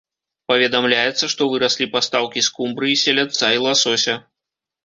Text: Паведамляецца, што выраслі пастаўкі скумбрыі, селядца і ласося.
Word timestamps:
Паведамляецца, 0.51 1.29
што 1.33 1.47
выраслі 1.51 1.87
пастаўкі 1.97 2.43
скумбрыі, 2.49 2.99
селядца 3.05 3.55
і 3.59 3.63
ласося. 3.67 4.21